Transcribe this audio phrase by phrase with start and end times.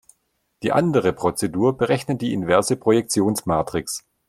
[0.63, 4.03] Die andere Prozedur berechnet die inverse Projektionsmatrix.